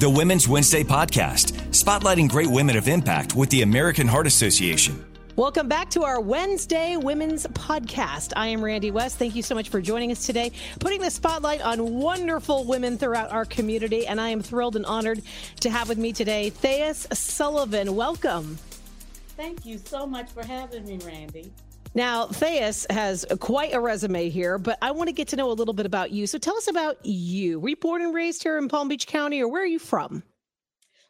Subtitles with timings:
[0.00, 5.04] the Women's Wednesday podcast, spotlighting great women of impact with the American Heart Association.
[5.36, 8.32] Welcome back to our Wednesday Women's Podcast.
[8.34, 9.18] I am Randy West.
[9.18, 13.30] Thank you so much for joining us today, putting the spotlight on wonderful women throughout
[13.30, 14.06] our community.
[14.06, 15.20] And I am thrilled and honored
[15.60, 17.94] to have with me today Thais Sullivan.
[17.94, 18.56] Welcome.
[19.36, 21.52] Thank you so much for having me, Randi.
[21.94, 25.52] Now, Thais has quite a resume here, but I want to get to know a
[25.52, 26.26] little bit about you.
[26.26, 27.58] So tell us about you.
[27.58, 30.22] Were you born and raised here in Palm Beach County, or where are you from?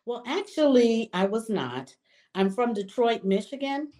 [0.07, 1.95] Well, actually, I was not.
[2.35, 3.93] I'm from Detroit, Michigan.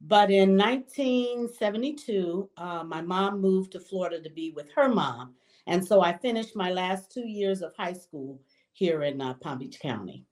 [0.00, 5.34] But in 1972, uh, my mom moved to Florida to be with her mom.
[5.66, 8.40] And so I finished my last two years of high school
[8.72, 10.24] here in uh, Palm Beach County.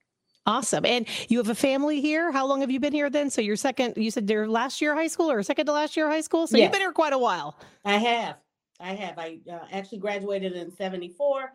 [0.46, 0.86] Awesome.
[0.86, 2.30] And you have a family here.
[2.30, 3.30] How long have you been here then?
[3.30, 6.08] So your second, you said your last year high school or second to last year
[6.08, 6.46] high school?
[6.46, 6.64] So yes.
[6.64, 7.58] you've been here quite a while.
[7.84, 8.36] I have.
[8.78, 9.18] I have.
[9.18, 11.52] I uh, actually graduated in 74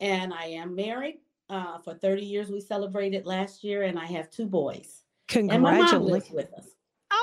[0.00, 1.18] and I am married
[1.50, 2.50] uh, for 30 years.
[2.50, 5.02] We celebrated last year and I have two boys.
[5.26, 6.30] Congratulations.
[6.30, 6.66] with us.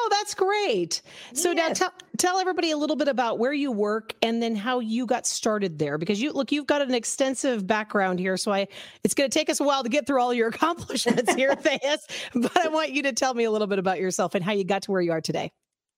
[0.06, 1.02] Oh, that's great.
[1.34, 1.58] So yes.
[1.58, 5.08] now tell tell everybody a little bit about where you work and then how you
[5.08, 8.68] got started there because you look you've got an extensive background here so I
[9.04, 12.06] it's going to take us a while to get through all your accomplishments here Thais,
[12.36, 14.64] but I want you to tell me a little bit about yourself and how you
[14.64, 15.52] got to where you are today.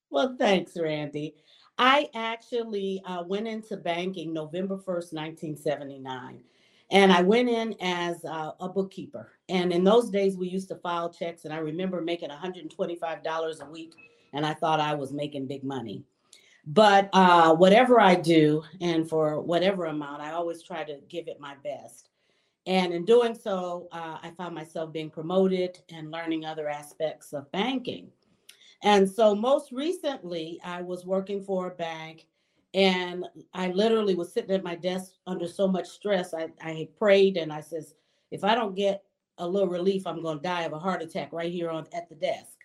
[0.10, 1.36] Well, thanks, Randy.
[1.78, 6.40] I actually uh, went into banking November 1st, 1979.
[6.92, 9.37] And I went in as uh, a bookkeeper.
[9.50, 11.46] And in those days, we used to file checks.
[11.46, 13.94] And I remember making $125 a week.
[14.34, 16.04] And I thought I was making big money.
[16.66, 21.40] But uh, whatever I do, and for whatever amount, I always try to give it
[21.40, 22.10] my best.
[22.66, 27.50] And in doing so, uh, I found myself being promoted and learning other aspects of
[27.54, 28.10] banking.
[28.84, 32.28] And so, most recently, I was working for a bank
[32.74, 36.34] and I literally was sitting at my desk under so much stress.
[36.34, 37.96] I, I prayed and I says,
[38.30, 39.04] if I don't get
[39.38, 42.10] a little relief, I'm going to die of a heart attack right here on at
[42.10, 42.58] the desk.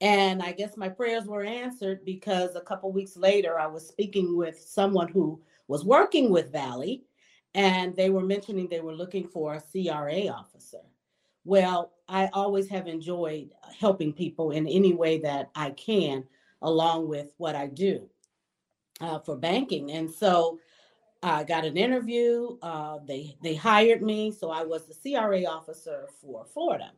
[0.00, 4.36] And I guess my prayers were answered because a couple weeks later, I was speaking
[4.36, 7.04] with someone who was working with Valley,
[7.54, 10.82] and they were mentioning they were looking for a CRA officer.
[11.44, 16.24] Well, I always have enjoyed helping people in any way that I can,
[16.60, 18.08] along with what I do
[19.00, 19.92] uh, for banking.
[19.92, 20.58] And so
[21.22, 22.58] I got an interview.
[22.62, 26.92] Uh, they they hired me, so I was the CRA officer for Florida.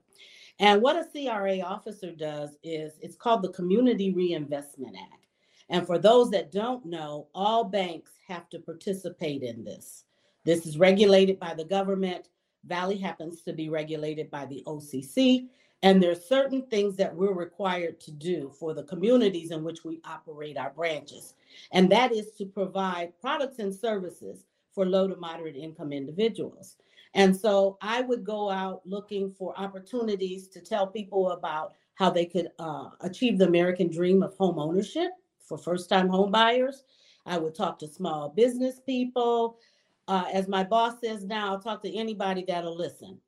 [0.61, 5.27] And what a CRA officer does is it's called the Community Reinvestment Act.
[5.71, 10.05] And for those that don't know, all banks have to participate in this.
[10.45, 12.29] This is regulated by the government.
[12.65, 15.49] Valley happens to be regulated by the OCC.
[15.83, 19.85] And there are certain things that we're required to do for the communities in which
[19.85, 21.35] we operate our branches.
[21.73, 26.77] And that is to provide products and services for low to moderate income individuals.
[27.15, 32.27] And so I would go out looking for opportunities to tell people about how they
[32.27, 35.11] could uh, achieve the American dream of home ownership
[35.41, 36.85] for first time home buyers.
[37.27, 39.59] I would talk to small business people.
[40.07, 43.19] Uh, as my boss says now, I'll talk to anybody that'll listen.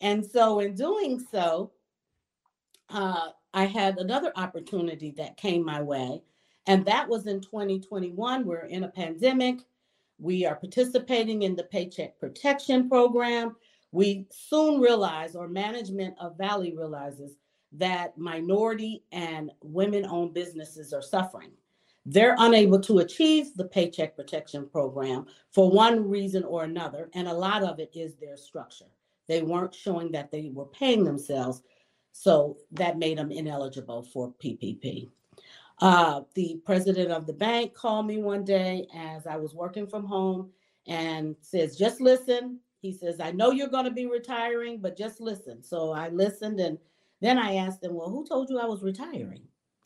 [0.00, 1.72] And so, in doing so,
[2.90, 6.22] uh, I had another opportunity that came my way,
[6.66, 8.44] and that was in 2021.
[8.44, 9.60] We're in a pandemic.
[10.18, 13.56] We are participating in the Paycheck Protection Program.
[13.92, 17.36] We soon realize, or management of Valley realizes,
[17.72, 21.50] that minority and women owned businesses are suffering.
[22.04, 27.34] They're unable to achieve the Paycheck Protection Program for one reason or another, and a
[27.34, 28.86] lot of it is their structure.
[29.26, 31.62] They weren't showing that they were paying themselves
[32.18, 35.10] so that made them ineligible for PPP.
[35.82, 40.06] Uh, the president of the bank called me one day as I was working from
[40.06, 40.50] home
[40.86, 42.58] and says, just listen.
[42.80, 45.62] He says, I know you're going to be retiring, but just listen.
[45.62, 46.78] So I listened and
[47.20, 49.42] then I asked him, well, who told you I was retiring?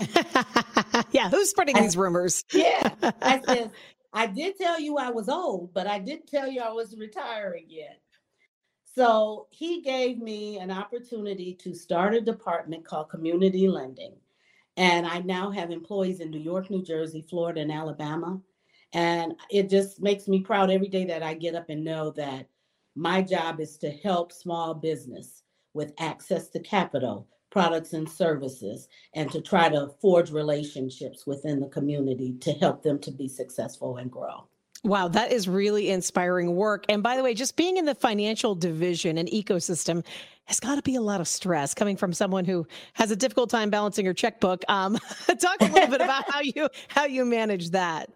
[1.11, 2.45] yeah, who's spreading I, these rumors?
[2.53, 2.91] yeah.
[3.21, 3.73] I said,
[4.13, 7.67] I did tell you I was old, but I didn't tell you I was retiring
[7.69, 8.01] yet.
[8.95, 14.15] So he gave me an opportunity to start a department called Community Lending.
[14.77, 18.41] And I now have employees in New York, New Jersey, Florida, and Alabama.
[18.92, 22.48] And it just makes me proud every day that I get up and know that
[22.97, 29.31] my job is to help small business with access to capital, products, and services, and
[29.31, 34.10] to try to forge relationships within the community to help them to be successful and
[34.10, 34.48] grow.
[34.82, 36.86] Wow, that is really inspiring work.
[36.88, 40.04] And by the way, just being in the financial division and ecosystem
[40.47, 43.50] has got to be a lot of stress coming from someone who has a difficult
[43.50, 44.65] time balancing her checkbook.
[44.68, 48.10] Um, talk a little bit about how you how you manage that.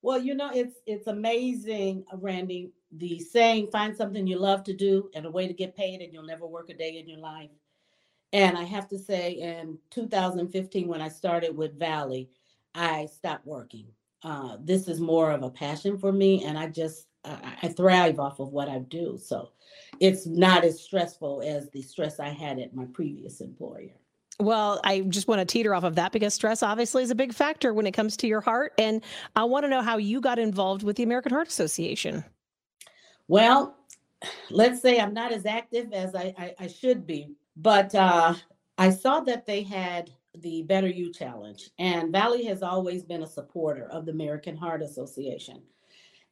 [0.00, 2.70] Well, you know, it's it's amazing, Randy.
[2.92, 6.12] the saying, find something you love to do and a way to get paid, and
[6.12, 7.50] you'll never work a day in your life.
[8.32, 12.30] And I have to say, in 2015, when I started with Valley,
[12.74, 13.86] I stopped working.
[14.22, 18.40] Uh, this is more of a passion for me, and I just I thrive off
[18.40, 19.18] of what I do.
[19.20, 19.50] So
[20.00, 23.92] it's not as stressful as the stress I had at my previous employer.
[24.40, 27.34] Well, I just want to teeter off of that because stress obviously is a big
[27.34, 28.72] factor when it comes to your heart.
[28.78, 29.02] And
[29.34, 32.24] I want to know how you got involved with the American Heart Association.
[33.26, 33.76] Well,
[34.50, 38.34] let's say I'm not as active as I, I, I should be, but uh,
[38.78, 43.26] I saw that they had the Better You Challenge, and Valley has always been a
[43.26, 45.62] supporter of the American Heart Association.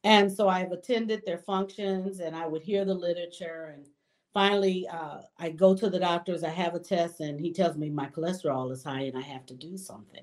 [0.05, 3.75] And so I've attended their functions and I would hear the literature.
[3.75, 3.87] And
[4.33, 7.91] finally, uh, I go to the doctors, I have a test, and he tells me
[7.91, 10.23] my cholesterol is high and I have to do something.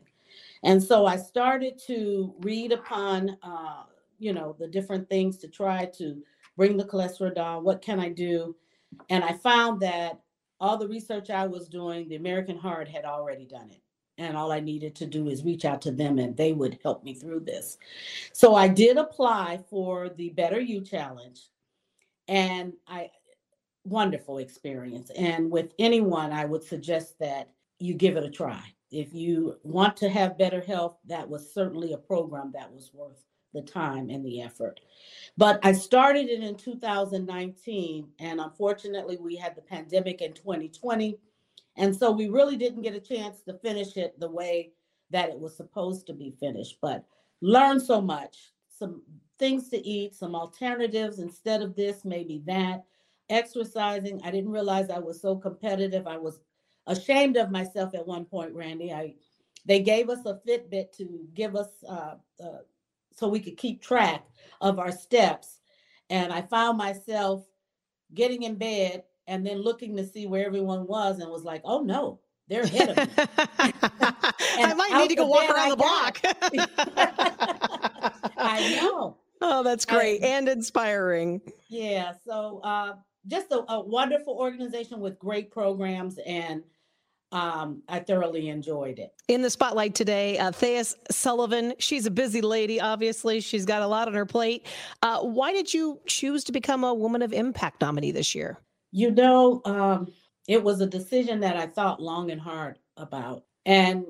[0.63, 3.83] And so I started to read upon, uh,
[4.19, 6.24] you know, the different things to try to
[6.56, 7.65] bring the cholesterol down.
[7.65, 8.56] What can I do?
[9.09, 10.21] And I found that
[10.63, 13.81] all the research I was doing, the American Heart had already done it
[14.18, 17.04] and all I needed to do is reach out to them and they would help
[17.04, 17.77] me through this.
[18.31, 21.42] So I did apply for the Better You Challenge
[22.30, 23.10] and I
[23.83, 25.10] wonderful experience.
[25.18, 27.50] And with anyone, I would suggest that
[27.80, 28.63] you give it a try.
[28.89, 33.21] If you want to have better health, that was certainly a program that was worth
[33.53, 34.79] the time and the effort.
[35.38, 41.17] But I started it in 2019, and unfortunately, we had the pandemic in 2020
[41.75, 44.71] and so we really didn't get a chance to finish it the way
[45.09, 47.03] that it was supposed to be finished, but
[47.41, 49.01] learned so much, some
[49.39, 52.83] things to eat, some alternatives instead of this, maybe that.
[53.29, 56.07] Exercising, I didn't realize I was so competitive.
[56.07, 56.41] I was
[56.88, 58.91] ashamed of myself at one point, Randy.
[58.91, 59.15] I
[59.65, 62.57] they gave us a Fitbit to give us uh, uh,
[63.15, 64.25] so we could keep track
[64.62, 65.60] of our steps,
[66.10, 67.45] and I found myself
[68.13, 71.81] getting in bed and then looking to see where everyone was and was like, oh
[71.81, 73.04] no, they're ahead of me.
[73.60, 76.19] I might need to go walk around the block.
[78.38, 79.18] I know.
[79.42, 81.42] Oh, that's great I, and inspiring.
[81.69, 82.13] Yeah.
[82.25, 82.95] So uh,
[83.27, 86.63] just a, a, wonderful organization with great programs and
[87.33, 89.12] um, I thoroughly enjoyed it.
[89.27, 91.74] In the spotlight today, uh, Thais Sullivan.
[91.80, 93.41] She's a busy lady, obviously.
[93.41, 94.68] She's got a lot on her plate.
[95.01, 98.59] Uh, why did you choose to become a Woman of Impact nominee this year?
[98.91, 100.13] You know, um,
[100.47, 103.45] it was a decision that I thought long and hard about.
[103.65, 104.06] And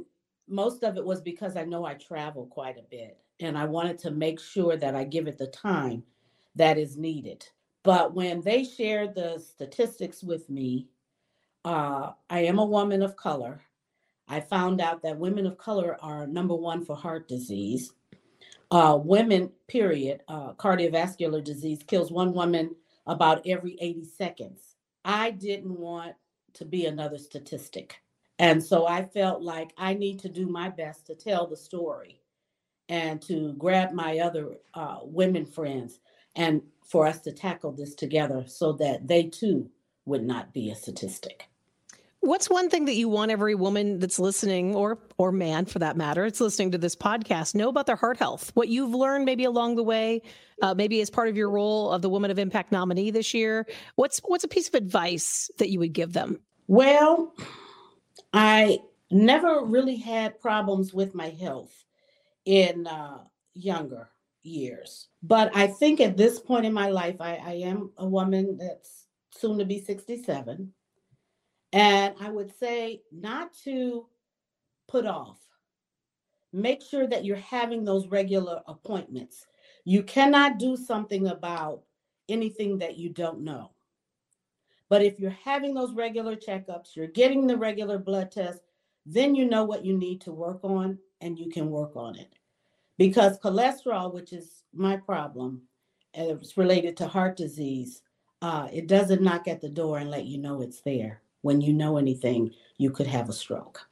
[0.50, 3.98] most of it was because I know I travel quite a bit and I wanted
[4.00, 6.04] to make sure that I give it the time
[6.56, 7.48] that is needed.
[7.84, 10.90] But when they shared the statistics with me,
[11.66, 13.62] uh, I am a woman of color.
[14.28, 17.94] I found out that women of color are number one for heart disease.
[18.72, 22.76] Uh, women, period, uh, cardiovascular disease kills one woman
[23.06, 24.76] about every 80 seconds.
[25.06, 26.16] I didn't want
[26.54, 27.98] to be another statistic.
[28.40, 32.20] And so I felt like I need to do my best to tell the story
[32.90, 36.00] and to grab my other uh, women friends
[36.36, 39.70] and for us to tackle this together so that they too
[40.06, 41.48] would not be a statistic.
[42.26, 45.98] What's one thing that you want every woman that's listening, or or man for that
[45.98, 48.50] matter, it's listening to this podcast, know about their heart health?
[48.54, 50.22] What you've learned maybe along the way,
[50.62, 53.68] uh, maybe as part of your role of the Woman of Impact nominee this year.
[53.96, 56.40] What's what's a piece of advice that you would give them?
[56.68, 57.34] Well,
[58.32, 58.80] I
[59.12, 61.74] never really had problems with my health
[62.46, 63.18] in uh,
[63.54, 64.12] younger
[64.44, 68.56] years, but I think at this point in my life, I, I am a woman
[68.58, 70.72] that's soon to be sixty-seven
[71.74, 74.06] and I would say not to
[74.88, 75.40] put off.
[76.54, 79.48] Make sure that you're having those regular appointments.
[79.84, 81.82] You cannot do something about
[82.30, 83.72] anything that you don't know.
[84.88, 88.62] But if you're having those regular checkups, you're getting the regular blood tests,
[89.08, 92.36] then you know what you need to work on and you can work on it.
[93.00, 95.64] Because cholesterol, which is my problem,
[96.14, 98.04] and it's related to heart disease,
[98.44, 101.72] uh, it doesn't knock at the door and let you know it's there when you
[101.72, 103.88] know anything, you could have a stroke.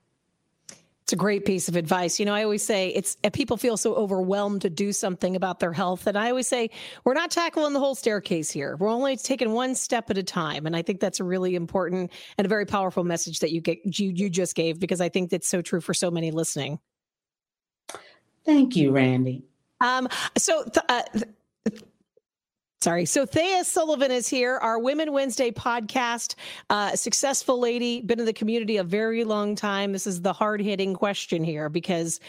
[1.04, 2.22] It's a great piece of advice.
[2.22, 5.60] You know, I always say it's uh, people feel so overwhelmed to do something about
[5.60, 6.08] their health.
[6.08, 6.70] And I always say,
[7.04, 8.78] we're not tackling the whole staircase here.
[8.78, 10.66] We're only taking one step at a time.
[10.66, 14.00] And I think that's a really important and a very powerful message that you get
[14.00, 16.80] you, you just gave because I think that's so true for so many listening.
[18.46, 19.44] Thank you, Randy.
[19.82, 21.26] Um, so th- uh, th-
[22.82, 23.06] Sorry.
[23.06, 26.34] So Thea Sullivan is here, our Women Wednesday podcast.
[26.72, 29.92] Uh, successful lady, been in the community a very long time.
[29.92, 32.20] This is the hard hitting question here because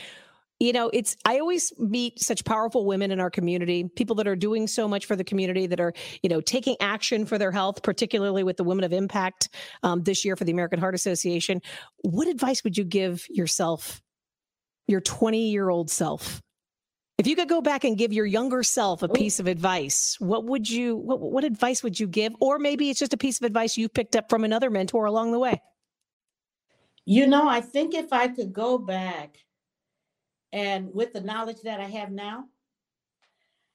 [0.60, 4.36] you know, it's, I always meet such powerful women in our community, people that are
[4.36, 5.92] doing so much for the community, that are,
[6.22, 9.48] you know, taking action for their health, particularly with the Women of Impact
[9.82, 11.60] um, this year for the American Heart Association.
[12.02, 14.00] What advice would you give yourself,
[14.86, 16.40] your 20 year old self?
[17.22, 19.12] If you could go back and give your younger self a oh.
[19.12, 22.34] piece of advice, what would you, what, what advice would you give?
[22.40, 25.30] Or maybe it's just a piece of advice you picked up from another mentor along
[25.30, 25.62] the way.
[27.04, 29.36] You know, I think if I could go back
[30.52, 32.46] and with the knowledge that I have now,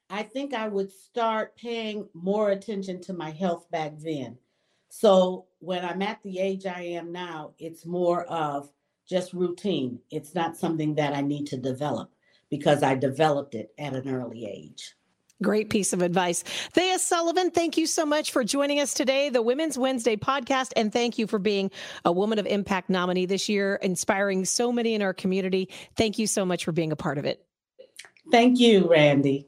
[0.10, 4.38] I think I would start paying more attention to my health back then.
[4.90, 8.70] So when I'm at the age I am now, it's more of
[9.08, 10.00] just routine.
[10.12, 12.12] It's not something that I need to develop
[12.50, 14.96] because I developed it at an early age.
[15.44, 16.42] Great piece of advice.
[16.74, 20.72] Thea Sullivan, thank you so much for joining us today, the Women's Wednesday podcast.
[20.76, 21.70] And thank you for being
[22.06, 25.70] a Woman of Impact nominee this year, inspiring so many in our community.
[25.96, 27.46] Thank you so much for being a part of it.
[28.32, 29.48] Thank you, Randy.